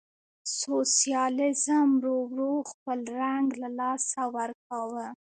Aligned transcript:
سوسیالیزم 0.61 1.87
ورو 1.97 2.15
ورو 2.31 2.51
خپل 2.71 2.99
رنګ 3.19 3.47
له 3.61 3.69
لاسه 3.79 4.21
ورکاوه. 4.35 5.05